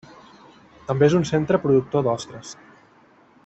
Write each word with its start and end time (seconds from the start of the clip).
També 0.87 1.09
és 1.09 1.17
un 1.19 1.27
centre 1.31 1.61
productor 1.67 2.05
d'ostres. 2.09 2.59